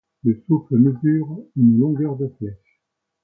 [0.23, 2.81] Le souffle mesure une longueur de flèche.